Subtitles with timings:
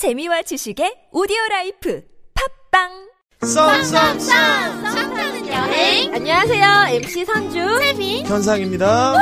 [0.00, 2.02] 재미와 지식의 오디오 라이프
[2.72, 3.10] 팟빵
[3.42, 6.96] 썸썸썸 썸타는 여행 안녕하세요.
[6.96, 7.58] MC 선주.
[7.80, 9.14] 세미 현상입니다.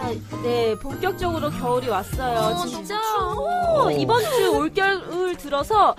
[0.00, 0.10] 아,
[0.42, 2.38] 네, 본격적으로 겨울이 왔어요.
[2.38, 2.98] 어, 진짜.
[3.18, 3.48] 너무 오,
[3.82, 3.90] 어.
[3.90, 5.94] 이번 주 올겨울 들어서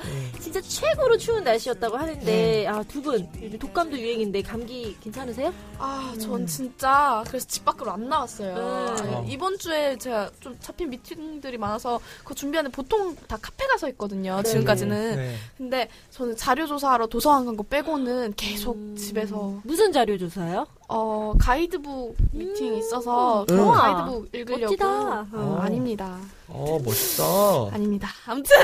[0.52, 5.54] 진짜 최고로 추운 날씨였다고 하는데, 아, 두 분, 요즘 독감도 유행인데, 감기 괜찮으세요?
[5.78, 8.56] 아, 전 진짜 그래서 집 밖으로 안 나왔어요.
[8.56, 9.16] 음.
[9.16, 14.42] 아, 이번 주에 제가 좀 잡힌 미팅들이 많아서 그거 준비하는데 보통 다 카페 가서 했거든요.
[14.44, 15.16] 지금까지는.
[15.16, 15.36] 네.
[15.58, 20.66] 근데 저는 자료 조사하러 도서관 간 거 빼고는 계속 음, 집에서 무슨 자료 조사요?
[20.92, 23.72] 어 가이드북 미팅이 있어서 그 음.
[23.72, 24.88] 가이드북 읽으려고 멋지다.
[24.88, 25.60] 어, 어.
[25.62, 26.18] 아닙니다.
[26.48, 27.24] 어, 멋있다.
[27.72, 28.10] 아닙니다.
[28.26, 28.56] 아무튼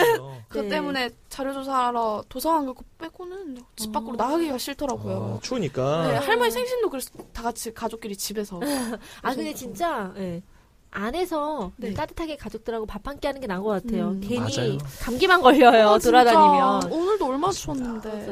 [0.50, 0.70] 그것 네.
[0.70, 4.16] 때문에 자료 조사하러 도서관 간거 빼고는 집 밖으로 어.
[4.18, 5.16] 나가기가 싫더라고요.
[5.16, 6.08] 어, 추우니까.
[6.08, 8.60] 네, 할머니 생신도 그래서 다 같이 가족끼리 집에서.
[9.22, 10.42] 아, 근데 진짜, 예.
[10.90, 11.94] 안에서 네.
[11.94, 14.10] 따뜻하게 가족들하고 밥한끼 하는 게 나은 것 같아요.
[14.10, 14.22] 음.
[14.22, 14.78] 괜히 맞아요.
[15.02, 16.00] 감기만 걸려요, 아.
[16.00, 16.92] 돌아다니면.
[16.92, 18.26] 오늘도 얼마나 추웠는데.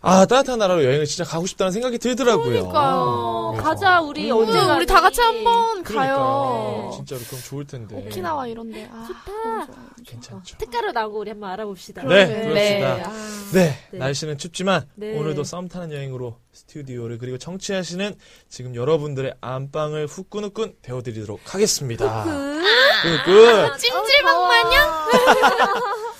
[0.00, 2.44] 아, 따뜻한 나라로 여행을 진짜 가고 싶다는 생각이 들더라고요.
[2.48, 2.96] 그러니까요.
[3.00, 3.64] 어, 그래서.
[3.68, 4.36] 가자, 우리 음.
[4.38, 4.58] 언제?
[4.58, 6.14] 우리 다 같이 한번 그러니까.
[6.16, 6.90] 가요.
[6.94, 7.96] 진짜로 그럼 좋을 텐데.
[8.06, 8.88] 오키나와 이런데.
[8.92, 9.24] 아, 좋다.
[9.66, 9.66] 좋아요.
[10.06, 10.56] 괜찮죠.
[10.58, 12.02] 특가로 나오고 우리 한번 알아봅시다.
[12.04, 12.42] 네, 네.
[12.48, 13.10] 그렇습니다.
[13.10, 13.12] 아.
[13.52, 13.98] 네, 네.
[13.98, 15.18] 날씨는 춥지만 네.
[15.18, 18.14] 오늘도 썸 타는 여행으로 스튜디오를 그리고 청취하시는
[18.48, 22.22] 지금 여러분들의 안방을 후끈후끈 데워드리도록 하겠습니다.
[22.24, 22.60] 그,
[23.02, 23.78] 후끈후끈.
[23.78, 24.88] 찜질방 마냥?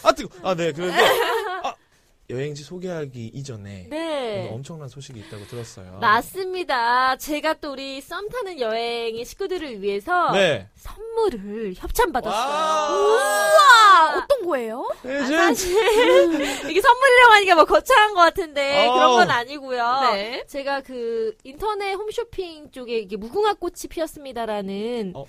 [0.02, 0.28] 아 뜨거.
[0.42, 0.72] 아 네.
[0.72, 1.47] 그런데 아,
[2.30, 4.50] 여행지 소개하기 이전에 네.
[4.52, 5.98] 엄청난 소식이 있다고 들었어요.
[5.98, 7.16] 맞습니다.
[7.16, 10.68] 제가 또 우리 썸 타는 여행의 식구들을 위해서 네.
[10.76, 12.36] 선물을 협찬받았어요.
[12.38, 13.68] 와.
[13.98, 14.86] 아, 어떤 거예요?
[15.02, 15.34] 레전드.
[15.34, 18.92] 사실 이게 선물이라고 하니까 뭐 거창한 것 같은데 어.
[18.92, 20.00] 그런 건 아니고요.
[20.12, 20.44] 네.
[20.46, 25.24] 제가 그 인터넷 홈쇼핑 쪽에 이게 무궁화 꽃이 피었습니다라는 어.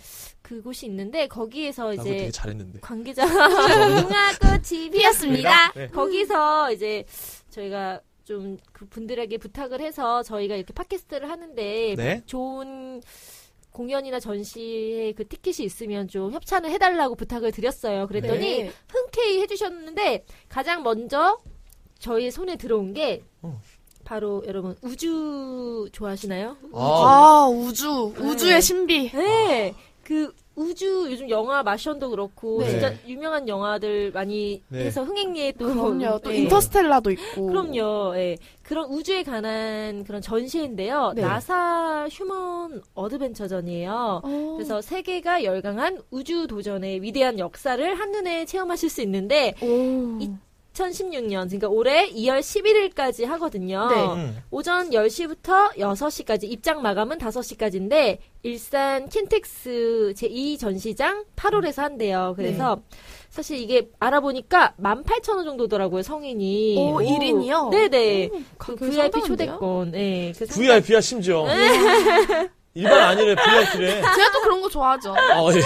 [0.50, 2.80] 그곳이 있는데 거기에서 되게 이제 잘했는데.
[2.80, 5.72] 관계자 무궁화 꽃이 피었습니다.
[5.74, 5.88] 네.
[5.90, 7.06] 거기서 이제
[7.52, 12.24] 저희가 좀 그 분들에게 부탁을 해서 저희가 이렇게 팟캐스트를 하는데 네.
[12.26, 13.02] 좋은
[13.72, 18.08] 공연이나 전시회 그 티켓이 있으면 좀 협찬을 해달라고 부탁을 드렸어요.
[18.08, 18.72] 그랬더니 네.
[18.90, 21.40] 흔쾌히 해주셨는데 가장 먼저
[22.00, 23.60] 저희 손에 들어온 게 어.
[24.06, 26.56] 바로 여러분 우주 좋아하시나요?
[26.74, 28.14] 아, 아, 우주.
[28.18, 28.24] 네.
[28.24, 29.12] 우주의 신비.
[29.12, 29.76] 네.
[30.10, 32.72] 그 우주 요즘 영화 마션도 그렇고 네.
[32.72, 34.86] 진짜 유명한 영화들 많이 네.
[34.86, 36.20] 해서 흥행리에 또 그럼요.
[36.24, 36.38] 또 네.
[36.38, 37.46] 인터스텔라도 있고.
[37.46, 38.16] 그럼요.
[38.16, 38.36] 예.
[38.64, 41.14] 그런 우주에 관한 그런 전시인데요.
[41.16, 41.22] 네.
[41.22, 44.22] NASA Human Adventure전이에요.
[44.24, 44.54] 어.
[44.58, 50.18] 그래서 세계가 열광한 우주 도전의 위대한 역사를 한눈에 체험하실 수 있는데 오.
[50.70, 53.88] 이- 2016년 그러니까 올해 2월 11일까지 하거든요.
[53.90, 53.96] 네.
[54.06, 54.44] 음.
[54.52, 62.34] 오전 10시부터 6시까지 입장 마감은 5시까지인데 일산 킨텍스 제2 전시장 8홀에서 한대요.
[62.38, 62.82] 그래서
[63.30, 66.78] 사실 이게 알아보니까 18,000원 정도더라고요, 성인이.
[66.78, 67.70] 오, 1인이요?
[67.70, 68.30] 네네.
[68.58, 69.22] 그 가격이 VIP?
[69.28, 69.92] 초대권.
[69.92, 70.34] 네.
[70.38, 71.46] 그 VIP야 심지어.
[72.76, 73.96] 일반 아니래 VIP래.
[73.96, 75.12] 제가 또 그런 거 좋아하죠.
[75.12, 75.62] 어, 예.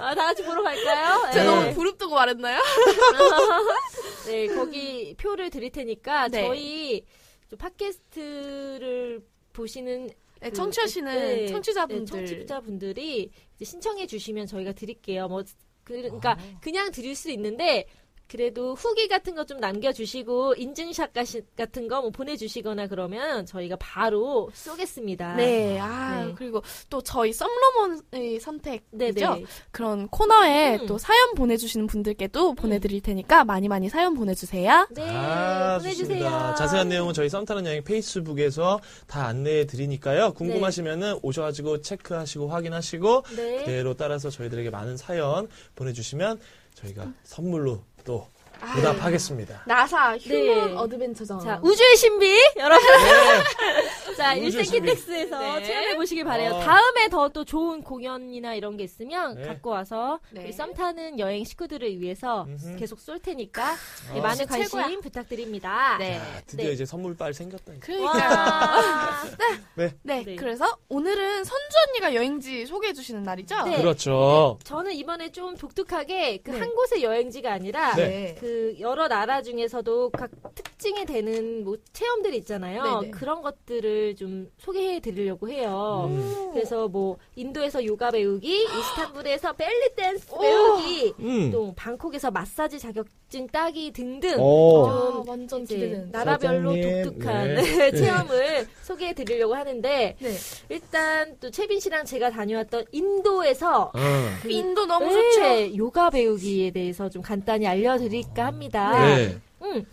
[0.00, 1.30] 아, 다 같이 보러 갈까요?
[1.32, 1.44] 제가 네.
[1.44, 2.58] 너무 부릅뜨고 말했나요?
[4.26, 6.42] 네, 거기 표를 드릴 테니까 네.
[6.42, 7.04] 저희
[7.48, 9.22] 좀 팟캐스트를
[9.52, 10.08] 보시는
[10.40, 12.20] 네, 그, 청취하시는 네, 청취자분들.
[12.20, 15.28] 네, 청취자분들이 이제 신청해 주시면 저희가 드릴게요.
[15.28, 15.42] 뭐
[15.84, 17.86] 그, 그러니까 그냥 드릴 수 있는데
[18.28, 21.10] 그래도 후기 같은 거 좀 남겨주시고 인증샷
[21.56, 25.34] 같은 거 뭐 보내주시거나 그러면 저희가 바로 쏘겠습니다.
[25.36, 26.32] 네, 아, 네.
[26.36, 28.84] 그리고 또 저희 썸러몬의 선택이죠?
[28.96, 29.44] 네네.
[29.70, 30.86] 그런 코너에 음.
[30.86, 34.86] 또 사연 보내주시는 분들께도 보내드릴 테니까 많이 많이 사연 보내주세요.
[34.92, 36.06] 네, 아, 보내주세요.
[36.08, 36.54] 좋습니다.
[36.54, 40.32] 자세한 내용은 저희 썸 타는 여행 페이스북에서 다 안내해 드리니까요.
[40.34, 43.58] 궁금하시면은 오셔가지고 체크하시고 확인하시고 네.
[43.58, 46.40] 그대로 따라서 저희들에게 많은 사연 보내주시면
[46.74, 48.26] 저희가 선물로 또
[48.74, 49.62] 보답하겠습니다.
[49.66, 50.76] NASA Human 네.
[50.76, 51.40] Adventure전.
[51.40, 52.86] 자, 우주의 신비, 여러분.
[54.16, 54.80] 자, 우주의 일생 신비.
[54.88, 55.64] 킨텍스에서 네.
[55.64, 56.52] 체험해 보시길 바래요.
[56.52, 56.60] 어.
[56.60, 59.46] 다음에 더 또 좋은 공연이나 이런 게 있으면 네.
[59.46, 60.42] 갖고 와서 네.
[60.44, 62.76] 우리 썸 타는 여행 식구들을 위해서 음흠.
[62.76, 63.74] 계속 쏠 테니까
[64.12, 64.22] 네, 어.
[64.22, 65.00] 많은 관심 최고야.
[65.00, 65.96] 부탁드립니다.
[65.98, 66.18] 네.
[66.18, 66.72] 자, 드디어 네.
[66.72, 67.72] 이제 선물빨 생겼다.
[67.80, 68.10] 그러니까.
[68.12, 69.22] 와.
[69.76, 70.36] 네, 네.
[70.36, 73.62] 그래서 오늘은 선주 언니가 여행지 소개해 주시는 날이죠?
[73.64, 73.78] 네.
[73.78, 74.58] 그렇죠.
[74.64, 76.58] 저는 이번에 좀 독특하게 그 네.
[76.58, 78.36] 한 곳의 여행지가 아니라 네.
[78.38, 83.00] 그그 여러 나라 중에서도 각 특징이 되는 뭐 체험들이 있잖아요.
[83.00, 83.10] 네네.
[83.12, 86.06] 그런 것들을 좀 소개해 드리려고 해요.
[86.10, 86.50] 음.
[86.52, 90.38] 그래서 뭐 인도에서 요가 배우기, 이스탄불에서 벨리 댄스 오.
[90.40, 91.50] 배우기, 음.
[91.50, 94.86] 또 방콕에서 마사지 자격증 따기 등등 오.
[94.86, 96.10] 아, 좀 완전 이제 기대되는.
[96.10, 97.90] 나라별로 사장님, 독특한 네.
[97.96, 100.30] 체험을 소개해 드리려고 하는데 네.
[100.68, 103.98] 일단 또 채빈 씨랑 제가 다녀왔던 인도에서 어.
[104.42, 105.76] 그 인도 너무 네, 좋죠.
[105.76, 109.04] 요가 배우기에 대해서 좀 간단히 알려드릴까 합니다.
[109.04, 109.38] 네.
[109.62, 109.84] 음,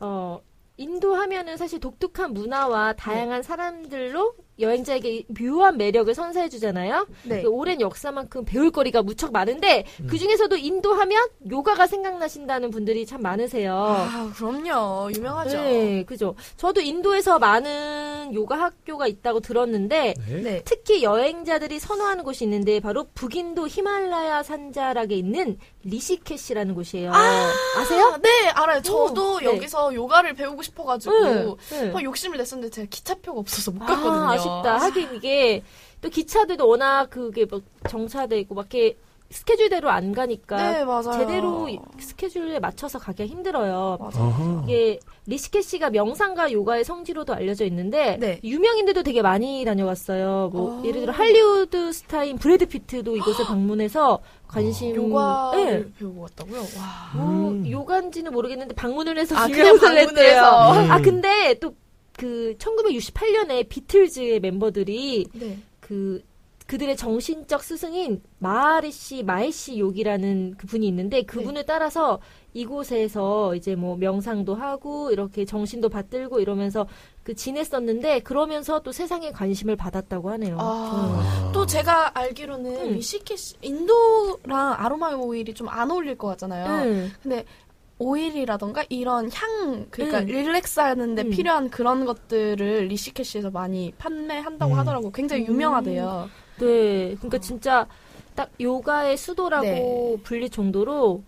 [0.00, 0.40] 어,
[0.76, 7.06] 인도 하면은 사실 독특한 문화와 다양한 사람들로 여행자에게 묘한 매력을 선사해 주잖아요.
[7.24, 7.42] 네.
[7.42, 10.06] 그 오랜 역사만큼 배울 거리가 무척 많은데 음.
[10.08, 13.74] 그 중에서도 인도 하면 요가가 생각나신다는 분들이 참 많으세요.
[13.74, 15.10] 아, 그럼요.
[15.14, 15.56] 유명하죠.
[15.56, 16.34] 네, 그죠.
[16.56, 20.40] 저도 인도에서 많은 요가 학교가 있다고 들었는데 네.
[20.42, 20.62] 네.
[20.64, 27.12] 특히 여행자들이 선호하는 곳이 있는데 바로 북인도 히말라야 산자락에 있는 리시케시라는 곳이에요.
[27.12, 28.82] 아세요 아, 네, 알아요.
[28.82, 29.46] 저도 오, 네.
[29.46, 31.90] 여기서 요가를 배우고 싶어가지고 네, 네.
[31.90, 34.43] 막 욕심을 냈었는데 제가 기차표가 없어서 못 아, 갔거든요.
[34.50, 34.76] 아쉽다.
[34.78, 35.62] 하긴 이게
[36.00, 38.96] 또 기차들도 워낙 그게 막 정차돼 있고 막 이렇게
[39.30, 41.12] 스케줄대로 안 가니까 네, 맞아요.
[41.12, 41.68] 제대로
[41.98, 43.98] 스케줄에 맞춰서 가기가 힘들어요.
[44.64, 48.38] 이게 리시케시가 명상과 요가의 성지로도 알려져 있는데 네.
[48.44, 50.50] 유명인들도 되게 많이 다녀갔어요.
[50.52, 50.84] 뭐 아.
[50.84, 55.98] 예를 들어 할리우드 스타인 브래드 피트도 이곳을 방문해서 관심 요가를 네.
[55.98, 56.60] 배우고 왔다고요?
[56.60, 57.10] 와.
[57.14, 57.68] 뭐 음.
[57.68, 60.42] 요가인지는 모르겠는데 방문을 해서 아, 방문을 했대요.
[60.42, 60.90] 음.
[60.92, 61.74] 아 근데 또
[62.16, 65.58] 그 1968년에 비틀즈의 멤버들이 네.
[65.80, 66.22] 그
[66.66, 72.20] 그들의 정신적 스승인 마하리시 마이시 요기라는 그 분이 있는데 그분을 따라서
[72.54, 76.86] 이곳에서 이제 뭐 명상도 하고 이렇게 정신도 받들고 이러면서
[77.22, 80.56] 그 지냈었는데 그러면서 또 세상에 관심을 받았다고 하네요.
[80.58, 82.92] 아, 또 제가 알기로는 음.
[82.94, 86.84] 리시케시 인도랑 아로마 오일이 좀 안 어울릴 것 같잖아요.
[86.84, 87.12] 음.
[87.22, 87.44] 근데
[87.98, 90.26] 오일이라던가 이런 향 그러니까 음.
[90.26, 91.30] relax 하는데 음.
[91.30, 94.78] 필요한 그런 것들을 리시케시에서 많이 판매한다고 음.
[94.78, 95.10] 하더라고.
[95.12, 95.54] 굉장히 음.
[95.54, 96.28] 유명하대요.
[96.60, 97.86] 네, 그러니까 진짜
[98.34, 100.16] 딱 요가의 수도라고 네.
[100.24, 101.22] 불릴 정도로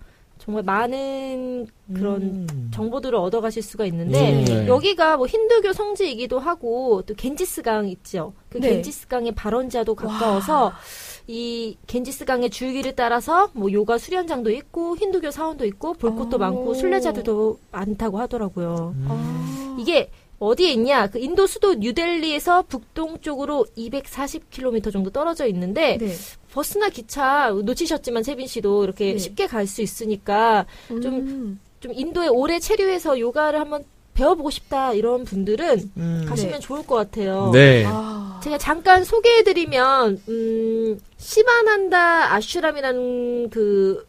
[0.47, 2.71] 정말 많은 그런 음.
[2.73, 4.67] 정보들을 얻어가실 수가 있는데 네.
[4.69, 8.33] 여기가 뭐 힌두교 성지이기도 하고 또 겐지스강 있죠.
[8.49, 8.75] 그 네.
[8.75, 10.73] 겐지스강의 발원지와도 가까워서
[11.27, 16.39] 이 겐지스강의 줄기를 따라서 뭐 요가 수련장도 있고 힌두교 사원도 있고 볼 곳도 오.
[16.39, 18.95] 많고 순례자들도 많다고 하더라고요.
[18.95, 19.07] 음.
[19.11, 19.77] 아.
[19.81, 21.09] 이게 어디에 있냐?
[21.09, 26.13] 그 인도 수도 뉴델리에서 북동쪽으로 240km 정도 떨어져 있는데 네.
[26.57, 29.19] 버스나 기차 놓치셨지만 세빈 씨도 이렇게 네.
[29.19, 31.61] 쉽게 갈 수 있으니까 좀 음.
[31.81, 36.25] 좀 인도에 오래 체류해서 요가를 한번 배워보고 싶다 이런 분들은 음.
[36.27, 36.59] 가시면 네.
[36.61, 37.51] 좋을 것 같아요.
[37.53, 37.85] 네.
[37.87, 38.41] 아.
[38.43, 44.07] 제가 잠깐 소개해드리면 음, 시바난다 아슈람이라는 그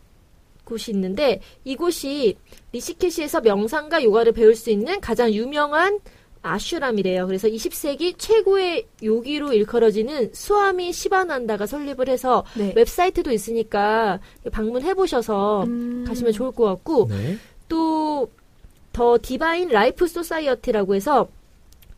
[0.63, 2.37] 곳이 있는데 이곳이
[2.71, 5.99] 리시케시에서 명상과 요가를 배울 수 있는 가장 유명한
[6.41, 7.27] 아슈람이래요.
[7.27, 12.73] 그래서 20세기 최고의 요기로 일컬어지는 스와미 시바난다가 설립을 해서 네.
[12.75, 14.19] 웹사이트도 있으니까
[14.51, 16.05] 방문해 보셔서 음.
[16.07, 17.37] 가시면 좋을 것 같고 네.
[17.69, 21.27] 또 The Divine Life Society라고 해서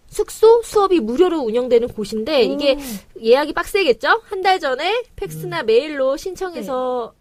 [0.07, 2.77] 숙소 수업이 무료로 운영되는 곳인데 이게
[3.21, 4.21] 예약이 빡세겠죠?
[4.25, 7.13] 한 달 전에 팩스나 메일로 신청해서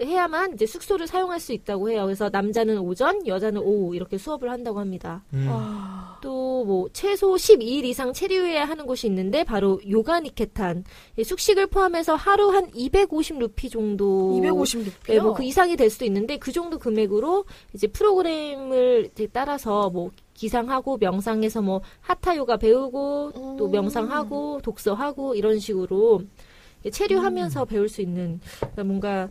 [0.00, 2.04] 해야만 이제 숙소를 사용할 수 있다고 해요.
[2.04, 5.22] 그래서 남자는 오전, 여자는 오후 이렇게 수업을 한다고 합니다.
[5.34, 5.46] 음.
[5.48, 6.18] 아.
[6.22, 10.84] 또뭐 최소 12일 이상 체류해야 하는 곳이 있는데 바로 요가니케탄
[11.18, 15.08] 이 숙식을 포함해서 하루 한 250 루피 정도 256피요.
[15.08, 17.44] 네, 뭐그 이상이 될 수도 있는데 그 정도 금액으로
[17.74, 23.70] 이제 프로그램을 이제 따라서 뭐 기상하고 명상해서 뭐 하타 요가 배우고 또 음.
[23.70, 26.22] 명상하고 독서하고 이런 식으로
[26.90, 27.66] 체류하면서 음.
[27.66, 29.28] 배울 수 있는 그러니까 뭔가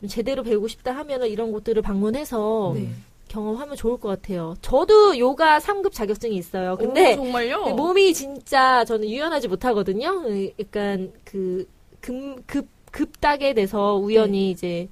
[0.00, 2.88] 좀 제대로 배우고 싶다 하면은 이런 곳들을 방문해서 네.
[3.28, 4.56] 경험하면 좋을 것 같아요.
[4.60, 6.76] 저도 요가 3급 자격증이 있어요.
[6.76, 7.58] 근데 오, 정말요?
[7.58, 10.24] 근데 몸이 진짜 저는 유연하지 못하거든요.
[10.58, 11.68] 약간 그
[12.00, 14.50] 급, 급, 급닥에 대해서 우연히 네.
[14.50, 14.88] 이제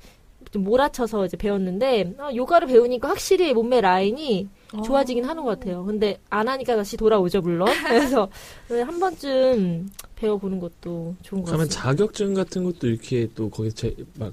[0.52, 4.48] 좀 몰아쳐서 이제 배웠는데 아, 요가를 배우니까 확실히 몸매 라인이
[4.84, 5.84] 좋아지긴 하는 것 같아요.
[5.84, 7.68] 근데 안 하니까 다시 돌아오죠 물론.
[7.88, 8.28] 그래서
[8.68, 11.82] 한 번쯤 배워보는 것도 좋은 것 그러면 같습니다.
[11.82, 14.32] 자격증 같은 것도 이렇게 또 거기 제, 막,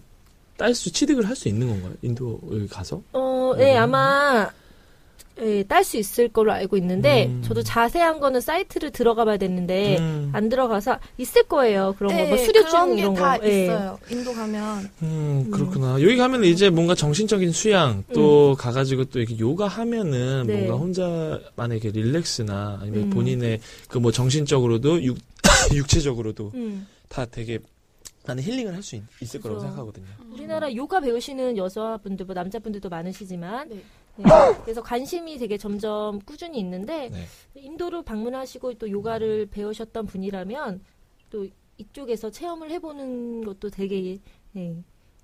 [0.58, 1.94] 딸 수, 취득을 할 수 있는 건가요?
[2.02, 3.02] 인도에 가서?
[3.14, 3.82] 어, 네 음.
[3.84, 4.50] 아마
[5.42, 7.42] 예, 딸 수 있을 걸로 알고 있는데 음.
[7.46, 10.30] 저도 자세한 거는 사이트를 들어가 봐야 되는데 음.
[10.32, 11.94] 안 들어가서 있을 거예요.
[11.98, 13.46] 그런 거, 뭐 네, 수료증 그런 이런 게다 거.
[13.50, 13.64] 예.
[13.66, 14.00] 있어요.
[14.10, 16.02] 인도 가면 음, 그렇구나.
[16.02, 20.48] 여기 가면 이제 뭔가 정신적인 수양, 또 가 가지고 또 이렇게 요가 하면은 음.
[20.48, 20.56] 네.
[20.62, 23.10] 뭔가 혼자만의 이렇게 릴렉스나 아니면 음.
[23.10, 23.60] 본인의
[23.90, 25.18] 그 뭐 정신적으로도 육,
[25.76, 26.88] 육체적으로도 음.
[27.10, 27.60] 다 되게
[28.26, 29.68] 나는 힐링을 할 수 있을 거라고 그죠.
[29.68, 30.08] 생각하거든요.
[30.32, 33.76] 우리나라 요가 배우시는 여자분들, 뭐 남자분들도 많으시지만, 네.
[34.18, 34.24] 네,
[34.64, 37.26] 그래서 관심이 되게 점점 꾸준히 있는데, 네.
[37.56, 40.82] 인도로 방문하시고 또 요가를 배우셨던 분이라면,
[41.30, 44.18] 또 이쪽에서 체험을 해보는 것도 되게,
[44.56, 44.78] 예,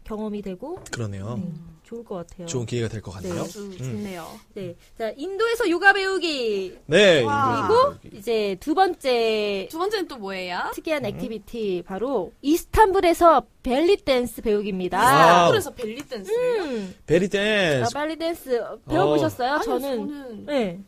[0.03, 1.35] 경험이 되고, 그러네요.
[1.35, 1.53] 네,
[1.91, 2.47] 좋을 것 같아요.
[2.47, 3.41] 좋은 기회가 될 것 같네요.
[3.41, 4.25] 아주 좋네요.
[4.53, 4.75] 네.
[4.97, 6.77] 자, 인도에서 요가 배우기.
[6.85, 7.21] 네.
[7.23, 7.67] 와.
[7.67, 10.71] 그리고 이제 두 번째 두 번째는 또 뭐예요?
[10.73, 14.97] 특이한 activity, 바로 이스탄불에서 벨리 댄스 배우기입니다.
[14.97, 15.45] wow.
[15.47, 16.63] 서울에서 벨리 댄스예요?
[16.63, 17.93] 음, 베리 아, 댄스.
[17.93, 19.59] 벨리 댄스 배워보셨어요?
[19.65, 20.79] 저는, 저는 네.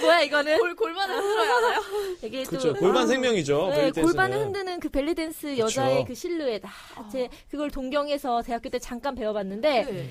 [0.00, 0.58] 뭐야, 이거는?
[0.58, 1.80] 골 골반을 흔들어야 하나요?
[2.22, 2.50] 이게 또.
[2.50, 2.74] 그렇죠.
[2.74, 3.68] 골반 아, 생명이죠.
[3.70, 3.90] 네.
[3.92, 6.04] 골반을 흔드는 그 벨리 댄스 여자의.
[6.04, 6.62] 그 실루엣.
[6.64, 10.08] 아, 제 그걸 동경해서 대학교 때 잠깐 배워봤는데, 네.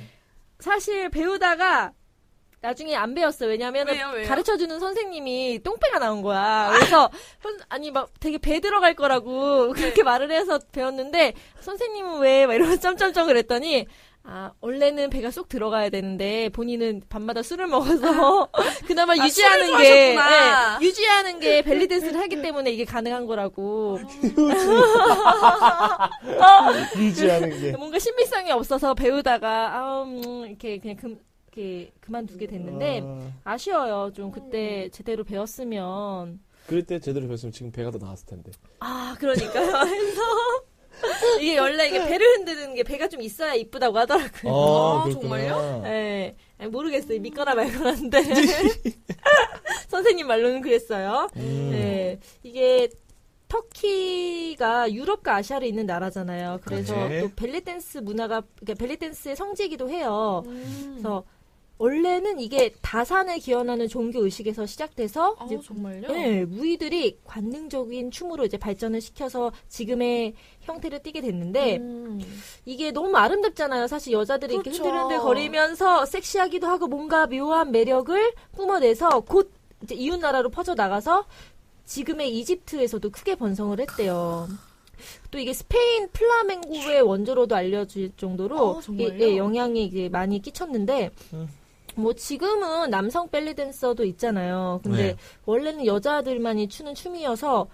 [0.59, 1.91] 사실 배우다가
[2.61, 3.49] 나중에 안 배웠어요.
[3.49, 4.27] 왜냐면 왜요, 왜요?
[4.27, 6.69] 가르쳐 주는 선생님이 똥배가 나온 거야.
[6.75, 7.09] 그래서
[7.41, 9.81] 선- 아니 막 되게 배 들어갈 거라고 네.
[9.81, 13.87] 그렇게 말을 해서 배웠는데 선생님은 왜 막 이러면서 점점점 그랬더니
[14.23, 18.47] 아 원래는 배가 쏙 들어가야 되는데 본인은 밤마다 술을 먹어서
[18.85, 20.15] 그나마 아, 유지하는 게.
[20.15, 20.17] 네,
[20.81, 23.99] 유지하는 게 벨리 댄스를 하기 때문에 이게 가능한 거라고
[26.97, 27.71] 유지하는 게.
[27.71, 31.19] 뭔가 신빙성이 없어서 배우다가 아, 음, 이렇게 그냥 금,
[31.51, 34.11] 이렇게 그만두게 됐는데 아, 아쉬워요.
[34.13, 36.39] 좀 그때 제대로 배웠으면.
[36.67, 38.51] 그럴 때 제대로 배웠으면 지금 배가 더 나왔을 텐데.
[38.79, 39.65] 아, 그러니까요.
[39.83, 40.21] 그래서
[41.39, 44.53] 이게 원래 이게 배를 흔드는 게 배가 좀 있어야 이쁘다고 하더라고요.
[44.53, 45.21] 아, 그렇구나.
[45.21, 45.81] 정말요?
[45.83, 46.35] 네.
[46.57, 47.19] 아니, 모르겠어요.
[47.19, 48.21] 믿거나 말거나인데.
[49.89, 51.29] 선생님 말로는 그랬어요.
[51.37, 51.69] 음.
[51.71, 52.19] 네.
[52.43, 52.89] 이게
[53.47, 56.59] 터키가 유럽과 아시아를 있는 나라잖아요.
[56.63, 57.21] 그래서 그렇지.
[57.21, 60.43] 또 벨리 댄스 문화가 그러니까 벨리 댄스의 성지이기도 해요.
[60.45, 60.91] 음.
[60.93, 61.23] 그래서
[61.81, 66.09] 원래는 이게 다산을 기원하는 종교 의식에서 시작돼서 아, 이제 정말요?
[66.09, 72.21] 네, 무희들이 관능적인 춤으로 이제 발전을 시켜서 지금의 형태를 띠게 됐는데 음.
[72.65, 73.87] 이게 너무 아름답잖아요.
[73.87, 74.83] 사실 여자들이 이렇게 그렇죠.
[74.83, 81.25] 흔들흔들 거리면서 섹시하기도 하고 뭔가 묘한 매력을 뿜어내서 곧 이제 이웃 나라로 퍼져 나가서
[81.85, 84.47] 지금의 이집트에서도 크게 번성을 했대요.
[85.31, 89.13] 또 이게 스페인 플라멩고의 원조로도 알려질 정도로 아, 정말요?
[89.13, 91.49] 예, 예, 영향이 이제 많이 끼쳤는데 음.
[91.95, 94.79] 뭐 지금은 남성 벨리 댄서도 있잖아요.
[94.83, 95.15] 근데 네.
[95.45, 97.67] 원래는 여자들만이 추는 춤이어서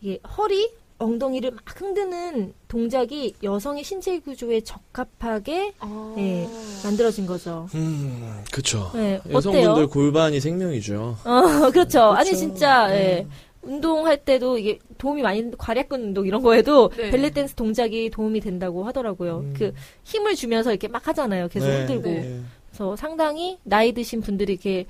[0.00, 6.12] 이게 허리, 엉덩이를 막 흔드는 동작이 여성의 신체 구조에 적합하게 아.
[6.16, 6.48] 네,
[6.84, 7.66] 만들어진 거죠.
[7.74, 8.90] 음, 그쵸.
[8.94, 9.88] 네, 여성분들 어때요?
[9.88, 11.16] 골반이 생명이죠.
[11.24, 12.02] 어, 그렇죠.
[12.12, 12.36] 아니.
[12.36, 12.94] 진짜 네.
[12.94, 13.26] 예.
[13.62, 17.10] 운동할 때도 이게 도움이 많이 괄약근 운동 이런 거에도 네.
[17.10, 19.38] 벨리 댄스 동작이 도움이 된다고 하더라고요.
[19.38, 19.54] 음.
[19.56, 21.48] 그 힘을 주면서 이렇게 막 하잖아요.
[21.48, 22.42] 계속 네, 흔들고.
[22.72, 22.78] 네.
[22.78, 24.86] 그래서 상당히 나이 드신 분들이 이렇게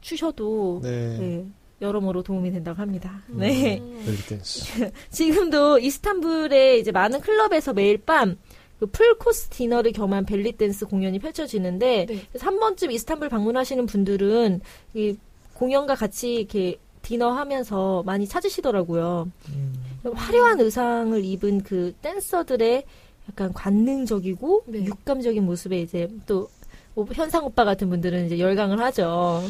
[0.00, 1.18] 추셔도 네.
[1.18, 1.46] 네,
[1.80, 3.22] 여러모로 도움이 된다고 합니다.
[3.28, 3.78] 네.
[3.78, 4.02] 음.
[4.04, 4.90] 벨리 댄스.
[5.10, 8.36] 지금도 이스탄불의 이제 많은 클럽에서 매일 밤
[8.80, 12.22] 그 풀코스 디너를 겸한 벨리 댄스 공연이 펼쳐지는데 네.
[12.40, 14.60] 한 번쯤 이스탄불 방문하시는 분들은
[14.94, 15.16] 이
[15.54, 19.30] 공연과 같이 이렇게 디너 하면서 많이 찾으시더라고요.
[19.50, 19.74] 음.
[20.12, 22.82] 화려한 의상을 입은 그 댄서들의
[23.30, 24.84] 약간 관능적이고 네.
[24.84, 26.53] 육감적인 모습에 이제 또 오-
[27.12, 29.42] 현상 오빠 같은 분들은 이제 열광을 하죠.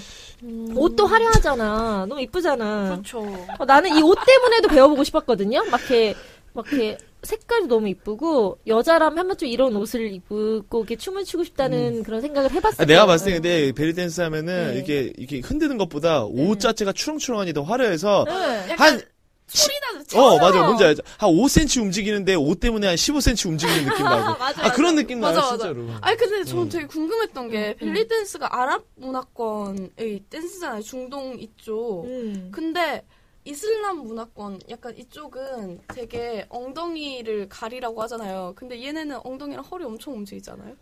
[0.43, 0.73] 음.
[0.77, 2.07] 옷도 화려하잖아.
[2.09, 2.91] 너무 이쁘잖아.
[2.93, 3.21] 그렇죠.
[3.59, 5.63] 어, 나는 이 옷 때문에도 배워보고 싶었거든요.
[5.71, 6.15] 막 이렇게,
[6.53, 12.03] 막 이렇게 색깔도 너무 이쁘고, 여자라면 한 번쯤 이런 옷을 입고 이렇게 춤을 추고 싶다는
[12.03, 12.83] 그런 생각을 해봤어요.
[12.83, 14.77] 아, 내가 봤을 때 근데 벨리 댄스 하면은 네.
[14.77, 18.67] 이렇게 이렇게 흔드는 것보다 옷 자체가 추렁추렁하니 더 화려해서 네.
[18.71, 19.03] 약간 한
[19.47, 20.63] 소리 나는 어, 맞아.
[20.63, 21.03] 뭔지 알죠?
[21.19, 24.39] 한 5cm 움직이는데 옷 때문에 한 15cm 움직이는 느낌 나고.
[24.39, 25.65] 맞아, 아, 그런 느낌 나요, 맞아, 맞아.
[25.65, 25.89] 진짜로.
[26.01, 26.69] 아니 근데 저는 음.
[26.69, 30.83] 되게 궁금했던 게 벨리 댄스가 아랍 문화권의 댄스잖아요.
[30.83, 32.05] 중동 이쪽.
[32.07, 32.51] 음.
[32.53, 33.05] 근데
[33.45, 38.55] 이슬람 문화권 약간 이쪽은 되게 엉덩이를 가리라고 하잖아요.
[38.57, 40.75] 근데 얘네는 엉덩이랑 허리 엄청 움직이잖아요.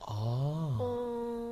[0.00, 0.76] 아.
[0.80, 1.51] 어...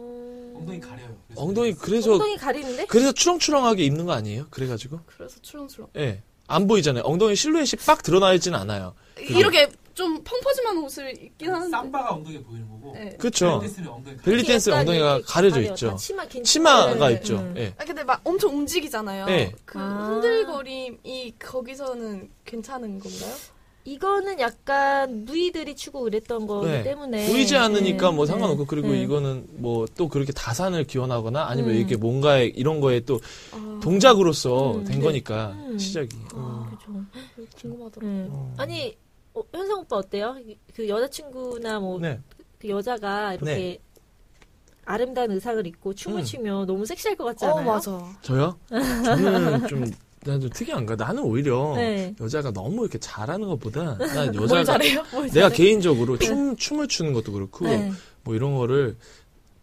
[0.61, 1.17] 엉덩이 가려요.
[1.27, 2.87] 그래서 엉덩이 그래서 엉덩이 가리는데?
[2.87, 4.47] 그래서 치렁치렁하게 입는 거 아니에요?
[4.51, 5.01] 그래가지고.
[5.07, 5.89] 그래서 치렁치렁.
[5.97, 6.23] 예.
[6.47, 7.05] 안 보이잖아요.
[7.05, 8.95] 엉덩이 실루엣이 빡 드러나 있진 않아요.
[9.19, 11.71] 이렇게 좀 펑퍼짐한 옷을 입긴 하는데.
[11.71, 12.93] 쌈바가 엉덩이에 보이는 거고.
[12.95, 13.17] 네.
[13.19, 13.61] 그쵸.
[13.61, 15.69] 벨리 댄스는 엉덩이 벨리 이렇게 댄스 약간 엉덩이가 이렇게 가려져 가려.
[15.71, 15.91] 있죠.
[15.91, 17.15] 다 치마 긴 치마가 네.
[17.15, 17.37] 있죠.
[17.37, 17.55] 음.
[17.57, 17.75] 예.
[17.79, 19.27] 아 근데 막 엄청 움직이잖아요.
[19.27, 19.53] 네.
[19.65, 20.07] 그 아.
[20.09, 23.35] 흔들거림이 거기서는 괜찮은 건가요?
[23.85, 26.83] 이거는 약간 누이들이 추고 그랬던 거기 네.
[26.83, 28.17] 때문에 보이지 않으니까 네.
[28.17, 29.03] 뭐 상관없고 그리고 네.
[29.03, 31.77] 이거는 뭐 또 그렇게 다산을 기원하거나 아니면 음.
[31.77, 33.21] 이렇게 뭔가에 이런 거에 또
[33.53, 35.05] 아, 동작으로서 음, 된 네.
[35.05, 35.79] 거니까 음.
[35.79, 36.17] 시작이.
[36.35, 36.71] 아.
[36.89, 37.07] 음.
[37.35, 37.51] 그렇죠.
[37.61, 38.55] 궁금하더라고요.
[38.57, 38.63] 네.
[38.63, 38.97] 아니
[39.35, 40.37] 어, 현상 오빠 어때요?
[40.75, 42.21] 그 여자친구나 뭐 네.
[42.59, 43.79] 그 여자가 이렇게 네.
[44.85, 46.25] 아름다운 의상을 입고 춤을 음.
[46.25, 47.69] 추면 너무 섹시할 것 같지 않아요?
[47.69, 48.19] 어 맞아.
[48.23, 48.59] 저요?
[48.69, 49.85] 저는 좀
[50.25, 50.97] 난 좀 특이한가?
[50.97, 52.15] 나는 오히려 네.
[52.21, 55.03] 여자가 너무 이렇게 잘하는 것보다 난뭘 여자가 잘해요?
[55.13, 55.57] 뭘 내가 잘해?
[55.57, 57.91] 개인적으로 춤 춤을 추는 것도 그렇고 네.
[58.23, 58.97] 뭐 이런 거를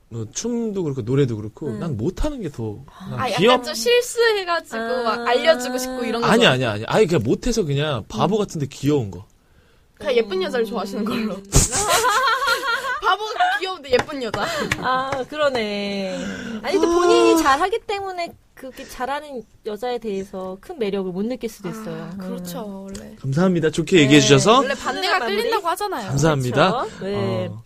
[0.10, 1.80] 뭐 춤도 그렇고 노래도 그렇고 음.
[1.80, 5.04] 난 못하는 게더 아, 귀엽 약간 좀 실수해가지고 아.
[5.04, 6.28] 막 알려주고 싶고 이런 거.
[6.28, 8.40] 아니 아니 아니 아니 그냥 못해서 그냥 바보 음.
[8.40, 9.26] 같은데 귀여운 거
[9.96, 11.34] 그냥 예쁜 여자를 좋아하시는 걸로.
[11.38, 11.44] 음.
[13.02, 14.46] 바보가 귀여운데 예쁜 여자.
[14.80, 16.18] 아, 그러네.
[16.62, 22.10] 아니, 또 본인이 잘하기 때문에 그렇게 잘하는 여자에 대해서 큰 매력을 못 느낄 수도 있어요.
[22.12, 23.16] 아, 그렇죠, 원래.
[23.20, 25.20] 감사합니다 좋게 얘기해 주셔서 원래 반대가?
[25.20, 26.08] 끌린다고 하잖아요.
[26.10, 27.06] 감사합니다 그렇죠?
[27.06, 27.48] 네.
[27.48, 27.64] 어,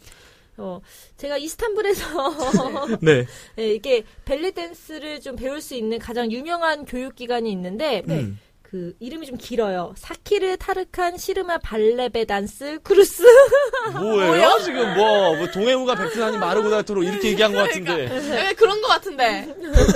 [0.58, 0.82] 어,
[1.18, 2.06] 제가 이스탄불에서
[3.02, 8.40] 네 네, 이게 벨리 댄스를 좀 배울 수 있는 가장 유명한 교육 기관이 있는데 음.
[8.72, 9.94] 그 이름이 좀 길어요.
[9.98, 13.22] 사키르 타르칸 시르마 발레베 단스 크루스.
[14.00, 17.92] 뭐예요 지금 뭐, 뭐 동해물과 백두산이 마르고 닳도록 이렇게 얘기한 것 그러니까.
[17.98, 19.54] 같은데 왜 그런 거 같은데.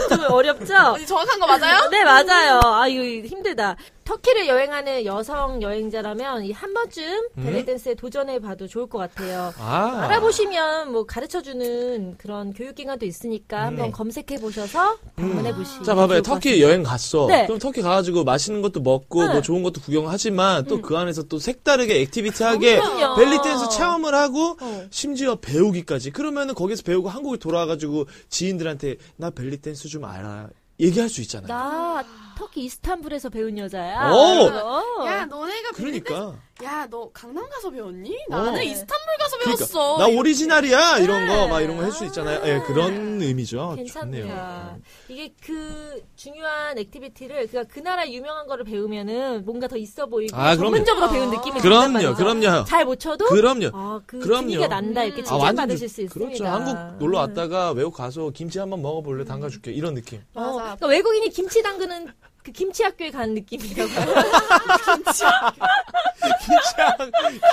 [0.10, 0.66] 좀 어렵죠?
[1.08, 1.90] 정확한 거 맞아요?
[1.90, 2.60] 네, 맞아요.
[2.66, 3.78] 아, 이거 힘들다.
[4.06, 7.04] 터키를 여행하는 여성 여행자라면 한 번쯤
[7.38, 7.44] 음?
[7.44, 9.52] 벨리 댄스에 도전해 봐도 좋을 것 같아요.
[9.58, 13.92] 아 알아보시면 뭐 가르쳐 주는 그런 교육기관도 있으니까 한번 네.
[13.92, 16.22] 검색해 보셔서 방문해 보시면 자, 봐봐요.
[16.22, 17.26] 터키 여행 갔어.
[17.28, 17.46] 네.
[17.48, 19.28] 그럼 터키 가가지고 맛있는 것도 먹고, 네.
[19.30, 19.34] 음.
[19.34, 23.16] 뭐 좋은 것도 구경하지만, 또 그 안에서 또 색다르게 activity하게 그럼요.
[23.16, 24.86] 벨리 댄스 체험을 하고, 어.
[24.92, 26.12] 심지어 배우기까지.
[26.12, 30.50] 그러면은 거기서 배우고 한국에 돌아와가지고 지인들한테 나 벨리 댄스 좀 알아.
[30.80, 31.48] 얘기할 수 있잖아요.
[31.48, 32.04] 나
[32.38, 34.12] 터키 이스탄불에서 배운 여자야.
[34.12, 34.16] 오!
[34.50, 35.06] 어.
[35.08, 36.38] 야, 너네가 그러니까.
[36.64, 38.16] 야, 너 강남 가서 배웠니?
[38.32, 38.36] 어.
[38.38, 39.58] 나는 이스탄불 가서 그러니까.
[39.58, 39.98] 배웠어.
[39.98, 41.00] 나 오리지널이야!
[41.00, 41.36] 이런 네.
[41.36, 42.42] 거, 막 이런 거 할 수 있잖아요.
[42.46, 43.74] 예, 그런 의미죠.
[43.76, 44.06] 괜찮다.
[44.06, 44.80] 좋네요.
[45.10, 50.72] 이게 그 중요한 activity를 그그 나라 유명한 거를 배우면은 뭔가 더 있어 보이고 아, 그럼요.
[50.78, 52.14] 전문적으로 배운 느낌이 그럼요.
[52.16, 52.64] 그럼요.
[52.64, 53.72] 잘 못 춰도 그럼요.
[53.74, 54.42] 아, 그 그럼요.
[54.44, 55.26] 분위기가 난다 이렇게 음.
[55.26, 56.38] 칭찬 받으실 수 있습니다.
[56.38, 56.46] 그렇죠.
[56.46, 59.26] 한국 놀러 왔다가 외국 가서 김치 한번 먹어볼래?
[59.26, 59.72] 담가줄게.
[59.74, 60.22] 이런 느낌.
[60.34, 60.64] 어, 맞아.
[60.78, 62.08] 그러니까 외국인이 김치 담그는
[62.46, 63.90] 그 김치 학교에 간 느낌이라고.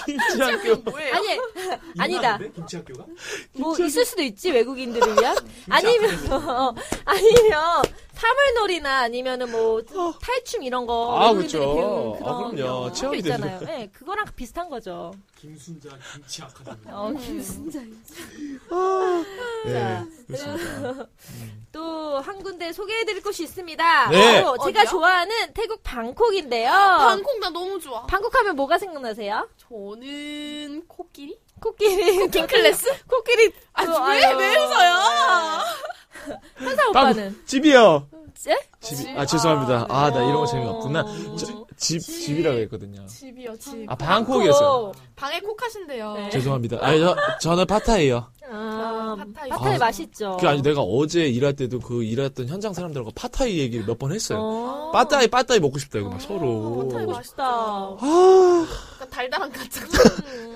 [0.05, 0.77] 김치 학교.
[0.91, 1.15] 뭐예요?
[1.15, 1.39] 아니,
[1.99, 2.39] 아니다.
[2.55, 3.07] 김치 학교가?
[3.55, 5.35] 뭐 있을 수도 있지 외국인들을 위한
[5.71, 6.11] 아니면
[7.07, 7.83] 아니면
[8.23, 9.83] 사물놀이나 아니면은 뭐
[10.21, 11.75] 탈춤 이런 거 아, 외국인들이 그렇죠.
[11.75, 12.85] 배우는 아, 그런 그럼요.
[12.85, 13.35] 학교 체험이 되죠.
[13.35, 13.61] 있잖아요.
[13.67, 15.13] 네, 그거랑 비슷한 거죠.
[15.37, 16.77] 김순자 김치 아카데미.
[16.87, 17.81] 어, 김순자.
[19.67, 21.07] 네, 그렇습니다.
[21.73, 24.11] 또 한 군데 소개해드릴 곳이 있습니다.
[24.11, 24.43] 네.
[24.43, 24.91] 바로 제가 어디요?
[24.91, 26.71] 좋아하는 태국 방콕인데요.
[26.71, 28.03] 방콕 나 너무 좋아.
[28.07, 29.49] 방콕하면 뭐가 생각나세요?
[29.57, 31.39] 저는 코끼리?
[31.61, 32.29] 코끼리.
[32.29, 33.07] 킹클래스?
[33.09, 33.53] 코끼리.
[33.73, 34.33] 아, 또, 왜.
[34.35, 34.95] 왜 웃어요?
[36.57, 37.41] 현사 오빠는?
[37.47, 38.07] 집이요.
[38.49, 38.57] 예?
[38.81, 39.03] 집이.
[39.03, 39.17] 집.
[39.19, 39.87] 아, 죄송합니다.
[39.89, 41.01] 아, 나 이런 거 재미없구나.
[41.03, 41.37] 어.
[41.37, 43.07] 저, 집, 집이라고 했거든요.
[43.07, 43.89] 집이요, 집.
[43.89, 44.69] 아, 방콕이었어요.
[44.69, 44.93] 어.
[45.15, 46.15] 방에 콕 하신대요.
[46.15, 46.31] 네.
[46.31, 46.79] 죄송합니다.
[46.81, 48.27] 아니, 저, 저는 파타이요.
[48.51, 49.49] 아, 팟타이.
[49.51, 50.37] 팟타이 아, 맛있죠.
[50.41, 54.41] 그, 아니, 내가 어제 일할 때도 그 일했던 현장 사람들하고 파타이 얘기를 몇 번 했어요.
[54.41, 54.91] 어.
[54.93, 56.89] 빠따이, 빠따이 먹고 싶다, 이거 막 서로.
[56.89, 57.45] 파타이 맛있다.
[57.47, 58.67] 아,
[59.09, 59.85] 달달한 간장.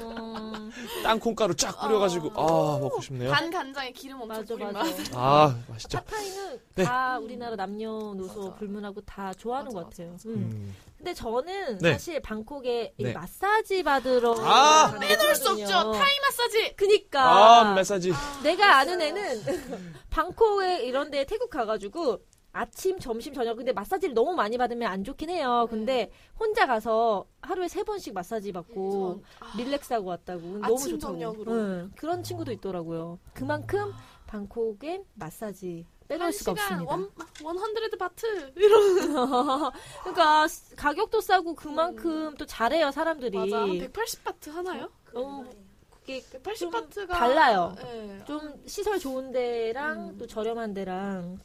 [0.97, 3.31] 음, 땅콩가루 쫙 뿌려가지고, 아, 먹고 싶네요.
[3.31, 4.91] 간 간장에 기름 엄청 맞아, 뿌린 맞아.
[4.91, 5.11] 맛.
[5.15, 6.01] 아, 맛있죠.
[6.03, 6.85] 팟타이는 네.
[6.85, 8.55] 다 우리나라 남녀노소 맞아.
[8.57, 10.13] 불문하고 다 좋아하는 맞아, 것 같아요.
[10.13, 10.35] 맞아, 음.
[10.35, 10.77] 음.
[10.97, 11.93] 근데 저는 네.
[11.93, 13.13] 사실 방콕에 이 네.
[13.13, 14.91] 마사지 받으러 아!
[14.93, 15.65] 가는 빼놓을 수 없죠.
[15.67, 15.93] 거거든요.
[15.93, 16.75] 타이 마사지.
[16.77, 18.13] 그니까 아, 메사지.
[18.43, 19.43] 내가 아는 애는
[20.11, 22.21] 방콕에 이런 데 태국 가가지고
[22.57, 25.67] 아침, 점심, 저녁 근데 마사지를 너무 많이 받으면 안 좋긴 해요.
[25.69, 30.99] 근데 혼자 가서 하루에 세 번씩 마사지 받고 전- 아, relax하고 왔다고 너무 좋다고.
[30.99, 31.53] 저녁으로.
[31.53, 33.19] 응, 그런 친구도 있더라고요.
[33.35, 33.93] 그만큼
[34.27, 36.91] 방콕엔 마사지 빼놓을 수가 없습니다.
[36.91, 37.11] 원,
[37.43, 38.53] one hundred 바트.
[40.05, 43.37] 그러니까 가격도 싸고 그만큼 또 잘해요 사람들이.
[43.37, 43.65] 맞아.
[43.67, 44.89] 한180 바트 하나요?
[45.15, 45.45] 어,
[45.91, 47.75] 그게 180좀 바트가 달라요.
[47.77, 48.25] 네.
[48.25, 50.19] 좀 시설 좋은 데랑 음.
[50.19, 51.39] 또 저렴한 데랑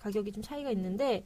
[0.00, 1.24] 가격이 좀 차이가 있는데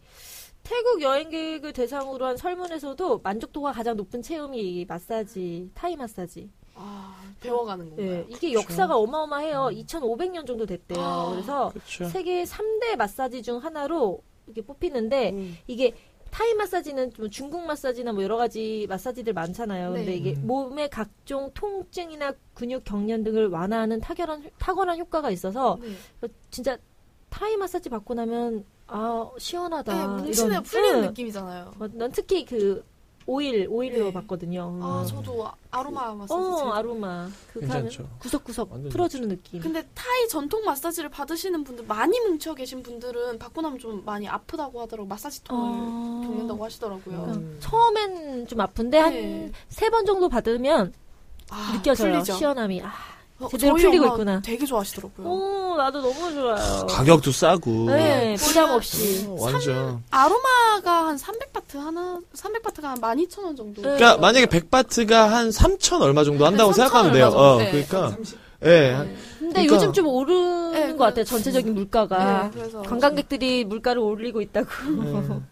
[0.63, 6.51] 태국 여행객을 대상으로 한 설문에서도 만족도가 가장 높은 체험이 이 마사지, 타이 마사지.
[6.75, 8.11] 아, 배워가는 건가요?
[8.11, 9.69] 네, 이게 역사가 어마어마해요.
[9.73, 11.01] 2,500년 정도 됐대요.
[11.01, 12.07] 아, 그래서 그렇죠.
[12.07, 15.59] 세계 3대 마사지 중 하나로 이렇게 뽑히는데 음.
[15.67, 15.95] 이게
[16.31, 19.93] 타이 마사지는 좀 중국 마사지나 뭐 여러 가지 마사지들 많잖아요.
[19.93, 20.17] 근데 네.
[20.17, 20.47] 이게 음.
[20.49, 26.29] 몸의 각종 통증이나 근육 경련 등을 완화하는 탁월한 탁월한 효과가 있어서 네.
[26.51, 26.77] 진짜
[27.35, 30.23] 타이 마사지 받고 나면 아 시원하다.
[30.23, 31.07] 네, 이런- 풀리는 응.
[31.09, 31.73] 느낌이잖아요.
[31.81, 32.85] 어, 난 특히 그
[33.27, 34.13] 오일 오일로 네.
[34.13, 34.79] 받거든요.
[34.83, 35.07] 아, 음.
[35.07, 36.33] 저도 아로마 마사지.
[36.33, 38.09] 어 아로마 그거 하면 괜찮죠.
[38.21, 39.61] 구석구석 풀어주는 느낌.
[39.61, 44.83] 근데 타이 전통 마사지를 받으시는 분들 많이 뭉쳐 계신 분들은 받고 나면 좀 많이 아프다고
[44.83, 46.27] 하더라고 마사지 통을 아.
[46.27, 47.17] 겪는다고 하시더라고요.
[47.35, 47.57] 음.
[47.59, 49.53] 처음엔 좀 아픈데 한 네.
[49.71, 50.93] 세번 정도 받으면
[51.51, 52.13] 아, 느껴져요.
[52.13, 52.35] 풀리죠.
[52.35, 52.83] 시원함이.
[52.83, 53.14] 아, 어,
[53.51, 54.41] 제대로 저희 풀리고 있구나.
[54.43, 55.27] 되게 좋아하시더라고요.
[55.29, 56.87] 오, 나도 너무 좋아요.
[56.87, 57.87] 가격도 싸고.
[57.91, 59.27] 네, 부담 없이.
[59.29, 60.03] 어, 완전.
[60.11, 63.83] 아로마가 한 300바트 하나, 300바트가 한 12,000원 정도.
[63.83, 63.97] 네.
[63.97, 67.29] 그러니까 만약에 100바트가 한 3천 얼마 정도 한다고 한 생각하면 3,000 돼요.
[67.39, 67.57] 어.
[67.59, 67.71] 네.
[67.71, 68.17] 그러니까.
[68.67, 68.93] 예.
[68.93, 71.25] 한- 근데 그러니까- 요즘 좀 오르는 네, 것 같아요.
[71.25, 72.45] 그- 전체적인 물가가.
[72.45, 74.69] 네, 그래서 관광객들이 물가를 올리고 있다고.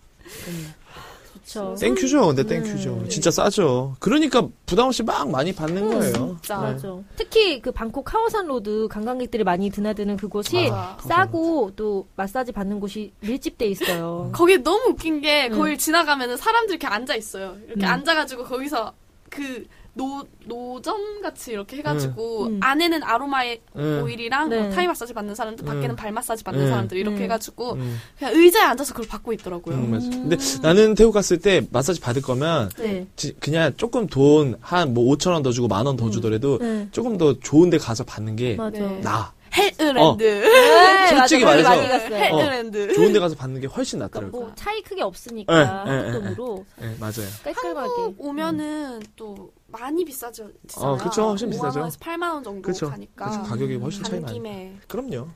[1.43, 1.75] 그렇죠.
[1.79, 3.01] 땡큐죠, 근데 땡큐죠.
[3.03, 3.09] 네.
[3.09, 3.97] 진짜 싸죠.
[3.99, 6.13] 그러니까 부담 없이 막 많이 받는 거예요.
[6.13, 6.61] 진짜.
[6.61, 6.73] 네.
[6.73, 6.99] 맞아.
[7.17, 10.97] 특히 그 방콕 카오산 로드 관광객들이 많이 드나드는 그곳이 맞아.
[11.09, 14.31] 싸고 또 마사지 받는 곳이 밀집돼 있어요.
[14.33, 15.59] 거기 너무 웃긴 게 음.
[15.59, 17.57] 거길 지나가면은 사람들이 이렇게 앉아 있어요.
[17.67, 17.91] 이렇게 음.
[17.91, 18.93] 앉아가지고 거기서
[19.29, 22.61] 그 노, 노점 같이 이렇게 해가지고 음.
[22.63, 24.01] 안에는 아로마의 음.
[24.03, 24.61] 오일이랑 네.
[24.63, 25.97] 뭐 타이 마사지 받는 사람들, 밖에는 음.
[25.97, 26.69] 발 마사지 받는 음.
[26.71, 27.23] 사람들 이렇게 음.
[27.25, 29.77] 해가지고 음, 그냥 의자에 앉아서 그걸 받고 있더라고요.
[29.77, 30.09] 음, 맞아.
[30.09, 33.07] 근데 나는 태국 갔을 때 마사지 받을 거면 네.
[33.17, 36.89] 지- 그냥 조금 돈 한 뭐 5천 원 더 주고 만 원 더 주더라도 네.
[36.91, 38.79] 조금 더 좋은 데 가서 받는 게 맞아.
[38.79, 39.01] 네.
[39.03, 39.33] 나아.
[39.55, 40.23] 헬스랜드.
[40.23, 41.57] 네, 솔직히 맞아.
[41.63, 42.15] 말해서- 많이 갔어요.
[42.15, 42.95] 헬스랜드.
[42.95, 44.43] 좋은 데 가서 받는 게 훨씬 그러니까 낫더라고요.
[44.47, 47.29] 뭐 차이 크게 없으니까 네, 네, 돈으로 네, 맞아요.
[47.45, 47.89] 깔끔하게.
[47.91, 50.51] 한국 오면은 또 많이 비싸죠.
[50.77, 51.31] 어, 그쵸.
[51.31, 51.81] 훨씬 5만 비싸죠.
[51.81, 52.89] 원에서 8만 원 정도 그쵸.
[52.91, 53.31] 가니까.
[53.31, 53.43] 그쵸.
[53.43, 54.41] 가격이 훨씬 차이 많이.
[54.89, 55.29] 그럼요.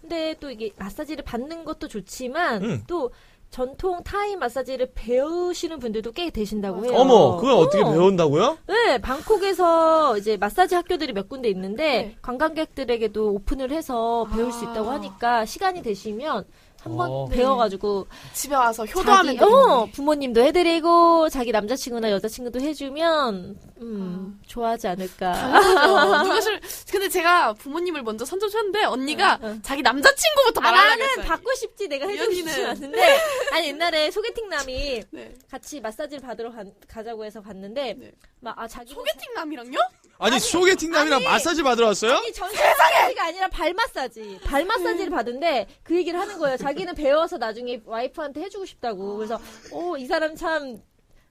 [0.00, 2.82] 근데 또 이게 마사지를 받는 것도 좋지만 음.
[2.86, 3.10] 또
[3.50, 6.94] 전통 타이 마사지를 배우시는 분들도 꽤 계신다고 해요.
[6.96, 7.90] 어머, 그걸 어 떻게 어.
[7.90, 8.58] 배운다고요?
[8.68, 12.16] 네, 방콕에서 이제 마사지 학교들이 몇 군데 있는데 네.
[12.22, 14.70] 관광객들에게도 오픈을 해서 배울 수 아.
[14.70, 16.44] 있다고 하니까 시간이 되시면
[16.82, 17.26] 한번 어.
[17.26, 19.86] 배워가지고 집에 와서 효도하면 자기, 어.
[19.92, 25.32] 부모님도 해드리고 자기 남자친구나 여자친구도 해주면 음 좋아하지 않을까.
[25.32, 26.22] 당연하죠.
[26.24, 29.62] 누가 싫 근데 제가 부모님을 먼저 선점했는데 언니가 응, 응.
[29.62, 31.24] 자기 남자친구부터 아, 말하려고 나는.
[31.28, 32.66] 받고 싶지 내가 언니는.
[32.66, 33.18] 않은데
[33.52, 35.34] 아니 옛날에 소개팅 남이 네.
[35.50, 38.12] 같이 마사지를 받으러 가, 가자고 해서 갔는데 네.
[38.40, 39.78] 막아 자기 소개팅 남이랑요?
[40.20, 41.24] 아니, 소개팅 남이랑 아니.
[41.24, 42.12] 마사지 받으러 왔어요?
[42.16, 47.38] 아니 전신 마사지가 아니라 발 마사지 발 마사지를 받은데 그 얘기를 하는 거예요 자기는 배워서
[47.38, 49.40] 나중에 와이프한테 해주고 싶다고 그래서
[49.72, 50.78] 오 이 사람 참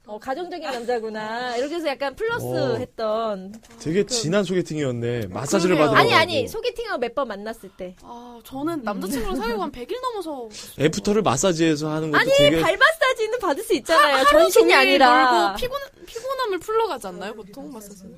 [0.10, 2.78] 어, 가정적인 남자구나 이렇게 해서 약간 플러스 오.
[2.78, 5.28] 했던 되게 진한 소개팅이었네.
[5.28, 5.96] 마사지를 그러게요.
[5.96, 6.22] 받으러 아니 가고.
[6.22, 11.90] 아니 소개팅하고 몇 번 만났을 때 아 저는 남자친구랑 사귀고 한 100일 넘어서 애프터를 마사지해서
[11.92, 15.80] 하는 것도 아니 되게 발 마사지는 받을 수 있잖아요 하루 전신이 종일 아니라 놀고 피곤
[16.08, 18.16] 피곤함을 풀러 가지 않나요 보통 마사지는?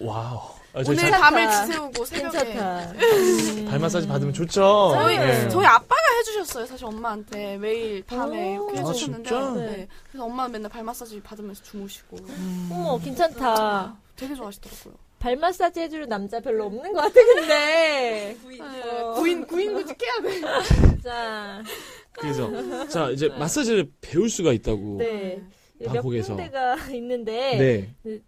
[0.00, 0.38] 와우.
[0.74, 2.92] 아, 오늘 자- 밤을 지새우고 새벽에 괜찮다
[3.70, 4.90] 발 마사지 받으면 좋죠.
[4.94, 5.48] 저희 네.
[5.48, 8.70] 저희 아빠가 해주셨어요 사실 엄마한테 매일 밤에 오.
[8.70, 9.50] 이렇게 아, 해주셨는데 진짜?
[9.52, 9.88] 네.
[10.10, 12.16] 그래서 엄마는 맨날 발 마사지 받으면서 주무시고
[12.72, 14.94] 어머 괜찮다 되게 좋아하시더라고요.
[15.20, 18.36] 발 마사지 해줄 남자 별로 없는 것 같아 근데 네,
[19.14, 20.40] 구인 구인 구직해야 돼.
[21.02, 21.62] 자
[22.12, 24.96] 그래서 자 이제 마사지를 배울 수가 있다고.
[24.98, 25.40] 네.
[25.80, 26.34] 몇 방콕에서.
[26.36, 28.20] 군데가 있는데 네.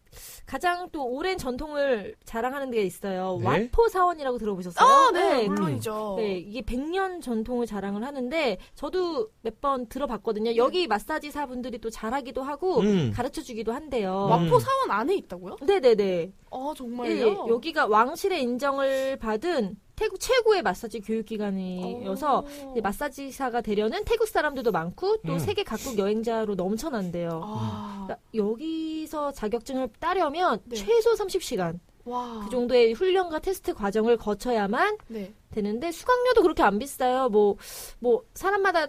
[0.46, 3.38] 가장 또 오랜 전통을 자랑하는 데가 있어요.
[3.40, 3.46] 네?
[3.46, 4.86] 와포 사원이라고 들어보셨어요?
[4.88, 6.14] 아, 네, 물론이죠.
[6.18, 10.56] 네, 이게 100년 전통을 자랑을 하는데 저도 몇 번 들어봤거든요.
[10.56, 13.10] 여기 마사지사 분들이 또 잘하기도 하고 음.
[13.14, 14.26] 가르쳐 주기도 한데요.
[14.28, 15.56] 와- 마포 사원 안에 있다고요?
[15.66, 16.32] 네 네 네.
[16.50, 17.46] 아 예, 정말요?
[17.48, 22.44] 여기가 왕실의 인정을 받은 태국 최고의 마사지 교육기관이어서 어.
[22.72, 25.38] 이제 마사지사가 되려는 태국 사람들도 많고 또 음.
[25.38, 27.40] 세계 각국 여행자로 넘쳐난대요.
[27.42, 30.76] 아, 그러니까 여기서 자격증을 따려면 네.
[30.76, 32.42] 최소 30시간 와.
[32.44, 35.32] 그 정도의 훈련과 테스트 과정을 거쳐야만 네.
[35.50, 37.28] 되는데 수강료도 그렇게 안 비싸요.
[37.30, 37.56] 뭐
[37.98, 38.88] 뭐 사람마다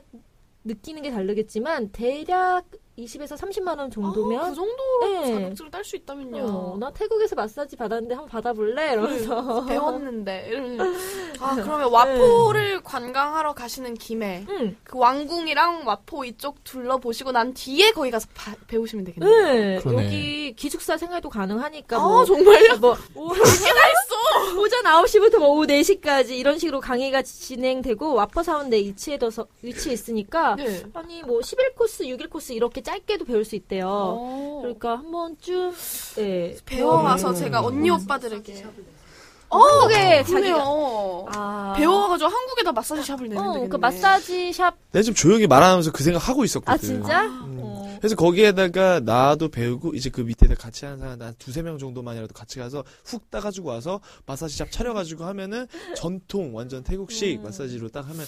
[0.63, 2.65] 느끼는 게 다르겠지만 대략
[2.98, 5.34] 20에서 30만 원 정도면 아, 그 정도로 네.
[5.34, 6.44] 자격증을 딸 수 있다면요.
[6.48, 8.94] 어, 나 태국에서 마사지 받았는데 한번 받아볼래?
[8.94, 10.48] 이러면서 배웠는데.
[10.50, 10.96] 이러면.
[11.40, 14.76] 아 그러면 와포를 관광하러 가시는 김에 응.
[14.84, 19.32] 그 왕궁이랑 와포 이쪽 둘러보시고 난 뒤에 거기 가서 바- 배우시면 되겠네요.
[19.32, 19.80] 네.
[19.86, 22.78] 여기 기숙사 생활도 가능하니까 아 뭐, 정말요?
[22.80, 23.28] 뭐 오,
[24.60, 29.94] 오전 9시부터 뭐 오후 4시까지 이런 식으로 강의가 진행되고 와퍼 사원 내 위치에 둬서 위치에
[29.94, 30.84] 있으니까 네.
[30.96, 33.86] 아니 뭐 11코스, 6일 코스 이렇게 짧게도 배울 수 있대요.
[33.89, 34.60] 어.
[34.62, 35.73] 그러니까 한 번쯤
[36.19, 36.56] 예.
[36.65, 37.36] 배워와서 음.
[37.36, 38.65] 제가 언니 오빠들에게
[39.50, 41.26] 한국에 자기가 그래요.
[41.30, 41.73] 아.
[41.76, 43.67] 배워가지고 한국에다 마사지 샵을 내면 어.
[43.67, 44.78] 그 마사지 샵.
[44.91, 46.73] 내가 지금 조용히 말하면서 그 생각 하고 있었거든.
[46.73, 47.26] 아, 진짜?
[47.26, 47.58] 음.
[47.62, 47.97] 어.
[48.00, 52.58] 그래서 거기에다가 나도 배우고 이제 그 밑에다 같이 하는 사람 한 두세 명 정도만이라도 같이
[52.60, 57.43] 가서 훅 따가지고 와서 마사지 샵 차려가지고 하면은 전통 완전 태국식 음.
[57.43, 58.26] 마사지로 딱 하면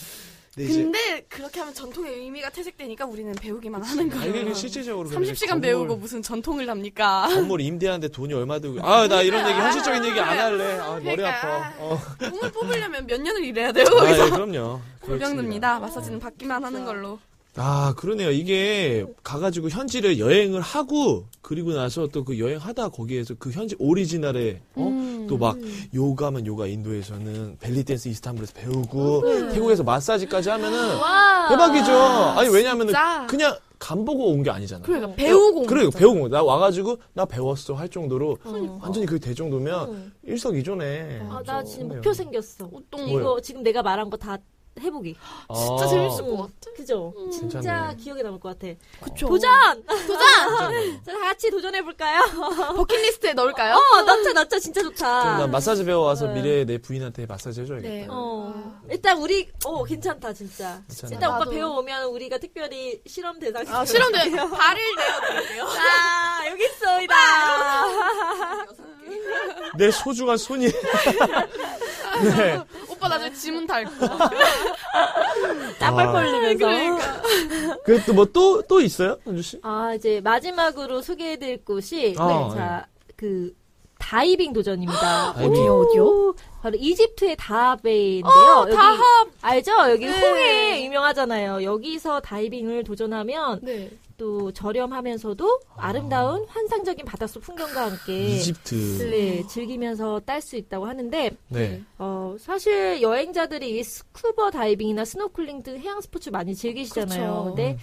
[0.56, 4.36] 근데 이제 근데 그렇게 하면 전통의 의미가 퇴색되니까 우리는 배우기만 하는 아, 거예요.
[4.36, 7.28] 이게 실질적으로 그러면 이제 30시간 건물- 배우고 무슨 전통을 합니까?
[7.32, 11.26] 건물 임대하는데 돈이 얼마 들고 아 나 이런 얘기 현실적인 얘기 안 할래 아 머리.
[11.26, 12.00] 아파 어.
[12.20, 14.36] 돈을 뽑으려면 몇 년을 일해야 돼요, 아, 예, 거기서.
[14.36, 15.80] 그럼요 불병듭니다.
[15.80, 17.20] 마사지는 받기만 하는 걸로.
[17.62, 18.32] 아, 그러네요.
[18.32, 24.82] 이게 가가지고 현지를 여행을 하고 그리고 나서 또 그 여행하다 거기에서 그 현지 오리지널의 어?
[24.84, 25.28] 음.
[25.28, 25.58] 또막
[25.94, 31.50] 요가면 요가 인도에서는 벨리 댄스 이스탄불에서 배우고 태국에서 마사지까지 하면은 와.
[31.50, 31.92] 대박이죠.
[31.92, 33.26] 아니 왜냐면은 진짜.
[33.28, 34.84] 그냥 간 보고 온 게 아니잖아.
[34.86, 36.00] 그러니까 배우고 온 그래 거잖아.
[36.00, 36.28] 배우고.
[36.30, 38.80] 나 와가지고 나 배웠어 할 정도로 어.
[38.82, 40.12] 완전히 그게 될 정도면 응.
[40.24, 41.22] 일석이조네.
[41.30, 41.88] 아, 나 지금.
[41.90, 42.68] 목표 생겼어.
[42.68, 43.08] 뭐요?
[43.20, 44.38] 이거 지금 내가 말한 거 다
[44.80, 45.16] 해보기.
[45.56, 46.38] 진짜 아, 재밌을 응.
[46.38, 46.76] 것 같아.
[46.76, 47.14] 그죠?
[47.32, 47.96] 진짜 괜찮네.
[47.98, 48.74] 기억에 남을 것 같아.
[49.04, 49.28] 그쵸.
[49.28, 49.84] 도전!
[49.86, 51.04] 도전!
[51.06, 52.22] 자, 다 같이 도전해볼까요?
[52.76, 53.76] 버킷리스트에 넣을까요?
[53.76, 54.60] 어, 넣자, 넣자.
[54.60, 55.38] 진짜 좋다.
[55.40, 56.34] 난 마사지 배워 와서 네.
[56.36, 57.90] 미래의 내 부인한테 마사지 해줘야겠다.
[57.90, 58.08] 네.
[58.10, 58.80] 어.
[58.90, 60.82] 일단 우리, 어, 괜찮다, 진짜.
[60.88, 61.14] 괜찮아요.
[61.16, 61.52] 일단 오빠 나도.
[61.52, 63.64] 배워오면 우리가 특별히 실험 대상.
[63.68, 65.66] 아, 실험대 발을 내어드릴게요.
[65.70, 67.16] 자, 여기 있습니다.
[69.78, 70.68] 내 소중한 손이.
[72.36, 72.60] 네.
[72.90, 73.92] 오빠 나중에 지문 달 거.
[75.80, 76.12] 땀을 아.
[76.12, 76.58] 벌리면서.
[76.66, 77.22] 그러니까.
[77.86, 79.60] 그또 뭐 또 또 있어요, 현주 씨?
[79.64, 83.54] 아, 이제 마지막으로 소개해드릴 곳이, 아, 자, 그,
[84.00, 85.34] 다이빙 도전입니다.
[85.38, 85.52] 다이빙.
[85.52, 86.36] 어디요, 어디요?
[86.62, 88.62] 바로 이집트의 다하베인데요.
[88.64, 89.28] 여기 다합.
[89.42, 89.72] 알죠?
[89.92, 90.20] 여기 네.
[90.20, 91.64] 홍해 유명하잖아요.
[91.64, 93.90] 여기서 다이빙을 도전하면 네.
[94.18, 98.76] 또 저렴하면서도 아 름다운 환상적인 바닷속 풍경과 함께 이집트.
[99.10, 101.82] 네, 즐기면서 딸 수 있다고 하는데 네.
[101.98, 107.20] 어, 사실 여행자들이 이 스쿠버 다이빙이나 스노클링 등 해양 스포츠 많이 즐기시잖아요.
[107.32, 107.44] 그렇죠.
[107.56, 107.78] 근데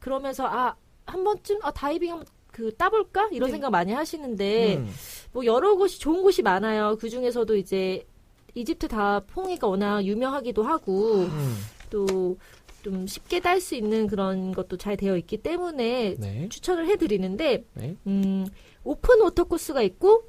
[0.00, 3.30] 그러면서 아, 한 번쯤 아, 다이빙 그 따볼까?
[3.32, 3.52] 이런 네.
[3.52, 4.90] 생각 많이 하시는데 음.
[5.32, 6.96] 뭐 여러 곳이 좋은 곳이 많아요.
[7.00, 8.06] 그 중에서도 이제
[8.54, 11.56] 이집트 다 홍해가 워낙 유명하기도 하고 음.
[11.88, 16.48] 또좀 쉽게 딸 수 있는 그런 것도 잘 되어 있기 때문에 네.
[16.50, 17.96] 추천을 해드리는데 네.
[18.06, 18.46] 음,
[18.84, 20.24] open water 코스가 있고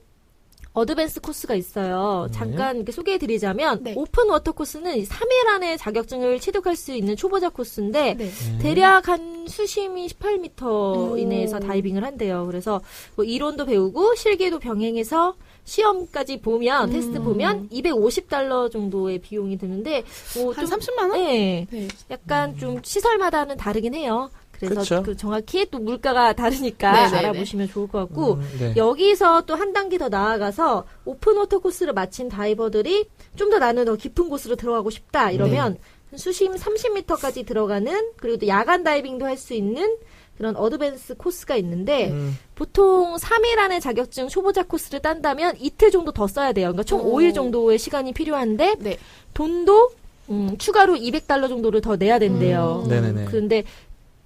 [0.74, 2.28] advance 코스가 있어요.
[2.32, 2.38] 네.
[2.38, 3.94] 잠깐 이렇게 소개해드리자면 네.
[3.96, 8.30] open water 코스는 3일 안에 자격증을 취득할 수 있는 초보자 코스인데 네.
[8.60, 10.64] 대략 한 수심이 18m
[11.12, 11.18] 오.
[11.18, 12.46] 이내에서 다이빙을 한대요.
[12.48, 12.82] 그래서
[13.16, 16.94] 뭐 이론도 배우고 실기도 병행해서 시험까지 보면 음.
[16.94, 20.04] 테스트 보면 250달러 정도의 비용이 드는데
[20.36, 21.12] 뭐한좀 30만 원?
[21.14, 21.88] 네, 네.
[22.10, 24.30] 약간 좀 시설마다는 다르긴 해요.
[24.54, 25.04] 그래서 그쵸.
[25.04, 27.18] 그 정확히 또 물가가 다르니까 네네네.
[27.18, 28.74] 알아보시면 좋을 것 같고 음, 네.
[28.78, 33.96] 여기서 또 한 단계 더 나아가서 open water 코스를 마친 다이버들이 좀 더 나는 더
[33.96, 35.78] 깊은 곳으로 들어가고 싶다 이러면
[36.10, 39.98] 한 수심 30m까지 들어가는 그리고 또 야간 다이빙도 할 수 있는
[40.38, 42.38] 그런 advance 코스가 있는데 음.
[42.56, 46.68] 보통 3일 안에 자격증 초보자 코스를 딴다면 이틀 정도 더 써야 돼요.
[46.68, 47.18] 그러니까 총 오.
[47.20, 48.98] 5일 정도의 시간이 필요한데 네.
[49.36, 49.92] 돈도
[50.30, 52.82] 음, 추가로 200달러 정도를 더 내야 된대요.
[52.86, 52.90] 음.
[52.90, 53.26] 네네네.
[53.26, 53.64] 그런데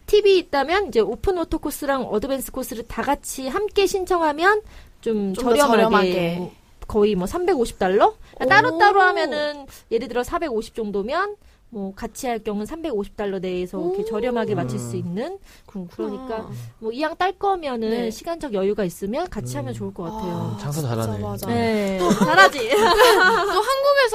[0.08, 4.62] 팁이 있다면 이제 open water 코스랑 advance 코스를 다 같이 함께 신청하면
[5.02, 6.36] 좀, 좀더 저렴하게, 저렴하게.
[6.40, 6.52] 뭐
[6.88, 8.14] 거의 뭐 350달러?
[8.40, 8.46] 오.
[8.48, 11.36] 따로 따로 하면은 예를 들어 450 정도면
[11.70, 14.06] 뭐 같이 할 경우는 350달러 내에서 이렇게 오.
[14.06, 14.90] 저렴하게 맞출 음.
[14.90, 15.38] 수 있는
[15.76, 16.50] 음, 그러니까 그렇구나.
[16.80, 18.10] 뭐 이왕 딸 거면은 네.
[18.10, 19.60] 시간적 여유가 있으면 같이 음.
[19.60, 20.56] 하면 좋을 것 같아요.
[20.56, 21.20] 아, 장사 잘하네.
[21.20, 21.48] 맞아.
[21.48, 22.70] 네, 잘하지.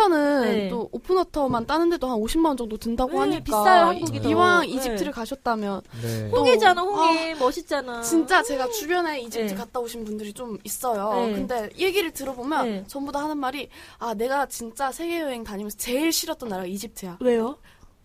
[0.02, 0.68] 또 한국에서는 네.
[0.68, 4.28] 또 오픈워터만 따는데도 한 50만 원 정도 든다고 네, 하니까 비싸요, 한국이 더.
[4.28, 4.66] 이왕 네.
[4.68, 6.30] 이집트를 가셨다면 네.
[6.30, 7.34] 또- 홍이잖아, 홍이.
[7.34, 8.02] 멋있잖아.
[8.02, 9.54] 진짜 제가 주변에 이집트 네.
[9.54, 11.26] 갔다 오신 분들이 좀 있어요.
[11.26, 11.32] 네.
[11.34, 12.84] 근데 얘기를 들어보면 네.
[12.86, 17.18] 전부 다 하는 말이 아 내가 진짜 세계 여행 다니면서 제일 싫었던 나라가 이집트야.
[17.20, 17.56] 왜요?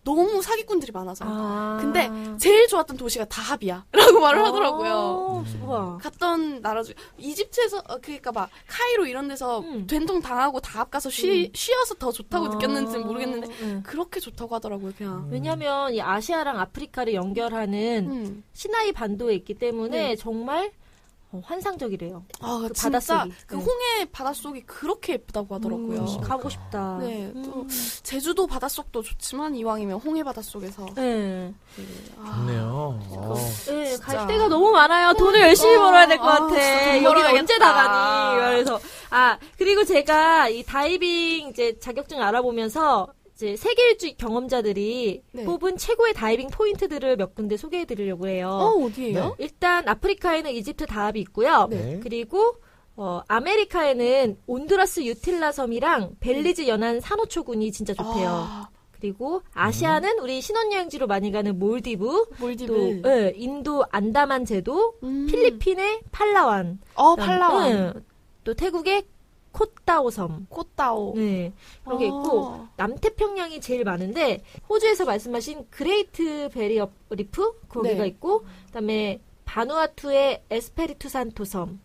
[0.04, 1.24] 너무 사기꾼들이 많아서.
[1.28, 1.78] 아.
[1.80, 3.84] 근데 제일 좋았던 도시가 다합이야.
[3.92, 4.92] 라고 말을 하더라고요.
[4.92, 5.62] 어, 음.
[5.62, 5.98] 우와.
[5.98, 9.86] 갔던 나라 중 이집트에서 어, 그러니까 막 카이로 이런 데서 음.
[9.86, 12.48] 된통 당하고 다합 가서 쉬, 쉬어서 더 좋다고 아.
[12.50, 13.80] 느꼈는지는 모르겠는데 네.
[13.82, 18.44] 그렇게 좋다고 하더라고요 그냥 왜냐면 이 아시아랑 아프리카를 연결하는 음.
[18.52, 20.16] 시나이 반도에 있기 때문에 네.
[20.16, 20.72] 정말
[21.30, 22.24] 어, 환상적이래요.
[22.40, 23.34] 아 그 진짜 바닷속이.
[23.46, 23.60] 그 네.
[23.62, 26.98] 홍해 바닷속이 그렇게 예쁘다고 하더라고요 음, 가보고 싶다.
[27.02, 27.68] 네, 또 음.
[28.02, 31.52] 제주도 바닷속도 좋지만 이왕이면 홍해 바닷속에서 네.
[32.18, 32.98] 아, 좋네요.
[33.10, 33.34] 어.
[33.66, 33.96] 네.
[33.98, 35.12] 갈 데가 너무 많아요.
[35.14, 37.02] 돈을 열심히 벌어야 될것 아, 같아.
[37.02, 37.22] 여기.
[37.38, 38.40] 언제 나가니?
[38.40, 43.06] 그래서 아 그리고 제가 이 다이빙 이제 자격증 알아보면서
[43.38, 45.44] 이제 세계 일주 경험자들이 네.
[45.44, 48.48] 뽑은 최고의 다이빙 포인트들을 몇 군데 소개해 드리려고 해요.
[48.48, 49.36] 어 어디예요?
[49.38, 51.68] 일단 아프리카에는 이집트 다합이 있고요.
[51.70, 52.00] 네.
[52.02, 52.56] 그리고
[52.96, 58.28] 어, 아메리카에는 온두라스 유틸라 섬이랑 벨리즈 연안 산호초군이 진짜 좋대요.
[58.28, 65.28] 아, 그리고 아시아는 우리 신혼여행지로 많이 가는 몰디브, 몰디브 또 예, 인도 안다만 제도, 음.
[65.30, 68.00] 필리핀의 팔라완, 어 팔라완 예,
[68.42, 69.04] 또 태국의
[69.58, 70.46] 꼬따오 섬.
[70.48, 71.52] 꼬따오 네,
[71.84, 72.68] 그런 게 있고 어.
[72.76, 78.06] 남태평양이 제일 많은데 호주에서 말씀하신 그레이트 베리어 리프 거기가 네.
[78.08, 81.80] 있고 그 다음에 바누아투의 에스페리투 산토 섬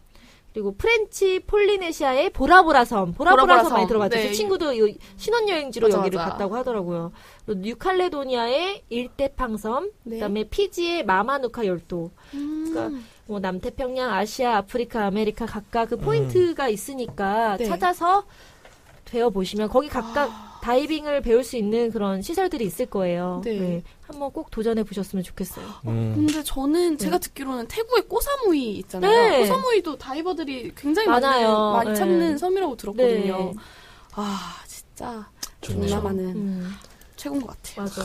[0.54, 3.12] 그리고 프렌치 폴리네시아의 보라보라 섬.
[3.14, 3.88] 보라보라, 보라보라 섬 많이 섬.
[3.88, 4.16] 들어봤죠.
[4.18, 4.28] 네.
[4.28, 6.32] 제 친구도 이 신혼여행지로 맞아, 여기를 맞아.
[6.34, 7.12] 갔다고 하더라고요.
[7.48, 9.90] 뉴칼레도니아의 일데팡 섬.
[10.04, 10.18] 네.
[10.18, 12.12] 그 다음에 피지의 마마누카 열도.
[12.36, 12.70] 음.
[12.70, 17.66] 그러니까 뭐 남태평양, 아시아, 아프리카, 아메리카 각각 그 포인트가 있으니까 네.
[17.66, 18.26] 찾아서
[19.06, 20.32] 배워 보시면 거기 각각
[20.62, 23.42] 다이빙을 배울 수 있는 그런 시설들이 있을 거예요.
[23.44, 23.84] 네.
[24.02, 25.66] 한번 꼭 도전해 보셨으면 좋겠어요.
[25.88, 26.14] 음.
[26.16, 29.12] 근데 저는 제가 듣기로는 태국의 꼬사무이 있잖아요.
[29.12, 29.40] 네.
[29.42, 31.72] 꼬사무이도 다이버들이 굉장히 많아요.
[31.74, 31.96] 많이, 많이 네.
[31.96, 33.38] 찾는 섬이라고 들었거든요.
[33.38, 33.54] 네.
[34.16, 35.28] 아 진짜
[36.02, 36.74] 많은 음,
[37.16, 37.84] 최고인 것 같아요.
[37.84, 38.02] 맞아.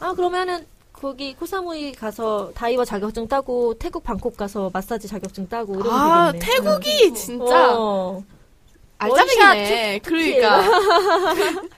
[0.00, 0.66] 아 그러면은
[1.02, 6.46] 거기 코사무이 가서 다이버 자격증 따고 태국 방콕 가서 마사지 자격증 따고 이러면 아 되겠네.
[6.54, 8.22] 태국이 진짜 어.
[8.98, 9.98] 알짜배기네.
[10.04, 10.62] 그러니까.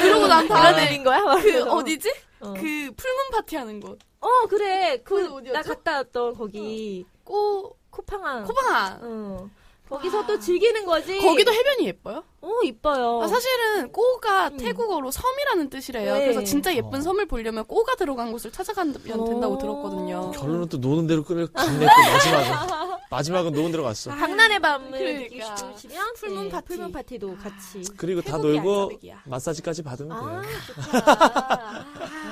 [0.00, 1.18] 그러고 난 다음에 알아들린 거야?
[1.20, 1.72] 그 말해서.
[1.72, 2.14] 어디지?
[2.38, 2.52] 어.
[2.54, 3.98] 그 full moon 파티 하는 곳.
[4.20, 5.40] 어 그래 그?
[5.52, 8.44] 나 갔다 왔던 거기 꼬 코팡안.
[8.44, 8.98] 코팡안.
[9.02, 9.50] 어.
[9.88, 11.18] 거기서 또 즐기는 거지.
[11.20, 12.24] 거기도 해변이 예뻐요?
[12.40, 13.22] 어 이뻐요.
[13.22, 14.56] 아, 사실은 꼬가 음.
[14.56, 16.14] 태국어로 섬이라는 뜻이래요.
[16.14, 16.20] 네.
[16.20, 17.00] 그래서 진짜 예쁜 어.
[17.00, 19.58] 섬을 보려면 꼬가 들어간 곳을 찾아가면 된다고 오.
[19.58, 20.30] 들었거든요.
[20.32, 24.10] 결론은 또 노는 대로 끌 갔네 또 마지막은 마지막은 노는 대로 갔어.
[24.10, 25.56] 강난의 밤을 그러니까.
[25.56, 26.66] 싶으시면 풀문 네, 파티.
[26.66, 27.82] 풀문 파티도 같이.
[27.96, 28.90] 그리고 다 놀고.
[29.24, 30.50] 마사지까지 받으면 아 돼요.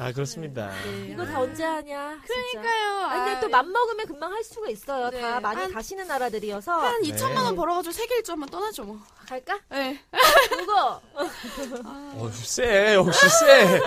[0.00, 0.70] 아 그렇습니다.
[0.84, 1.08] 네.
[1.12, 2.20] 이거 다 언제 하냐?
[2.26, 3.00] 그러니까요.
[3.04, 5.10] 아, 근데 또 맘 먹으면 금방 할 수가 있어요.
[5.10, 5.20] 네.
[5.20, 7.10] 다 많이 한- 가시는 나라들이어서 한 네.
[7.10, 8.98] 2천만 원 벌어가지고 세계 일주 한번 떠나죠 뭐.
[9.26, 9.60] 갈까?
[9.68, 10.00] 네.
[10.56, 10.72] 누구?
[11.84, 13.80] 어, 쎄 역시 쎄.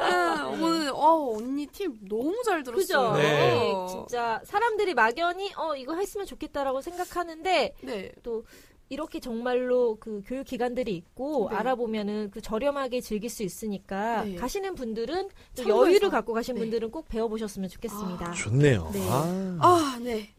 [0.00, 2.82] 아, 오늘 어 언니 팁 너무 잘 그죠?
[2.82, 3.12] 들었어요.
[3.14, 3.22] 네.
[3.22, 8.12] 네, 진짜 사람들이 막연히 어 이거 했으면 좋겠다라고 생각하는데 네.
[8.22, 8.44] 또
[8.88, 11.56] 이렇게 정말로 그 교육 기관들이 있고 네.
[11.56, 14.36] 알아보면은 그 저렴하게 즐길 수 있으니까 네.
[14.36, 15.90] 가시는 분들은 또 참고해서.
[15.90, 16.60] 여유를 갖고 가신 네.
[16.60, 18.32] 분들은 꼭 배워보셨으면 좋겠습니다.
[18.32, 18.90] 좋네요.
[18.92, 19.06] 네.
[19.10, 20.30] 아, 아 네.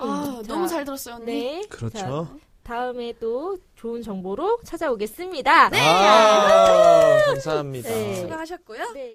[0.00, 1.26] 아 자, 너무 잘 들었어요 언니.
[1.26, 1.62] 네.
[1.68, 1.96] 그렇죠.
[1.96, 5.70] 자, 다음에 또 좋은 정보로 찾아오겠습니다.
[5.72, 7.88] 아, 감사합니다.
[7.88, 8.14] 네.
[8.16, 8.92] 수고하셨고요.
[8.92, 9.04] 네.